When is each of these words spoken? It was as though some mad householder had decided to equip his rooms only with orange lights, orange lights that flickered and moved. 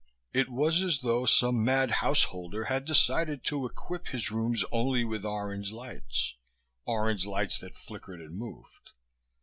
It 0.33 0.49
was 0.49 0.81
as 0.81 1.01
though 1.01 1.25
some 1.27 1.63
mad 1.63 1.91
householder 1.91 2.63
had 2.63 2.85
decided 2.85 3.43
to 3.43 3.67
equip 3.67 4.07
his 4.07 4.31
rooms 4.31 4.65
only 4.71 5.03
with 5.03 5.23
orange 5.23 5.71
lights, 5.71 6.33
orange 6.87 7.27
lights 7.27 7.59
that 7.59 7.77
flickered 7.77 8.19
and 8.19 8.35
moved. 8.35 8.89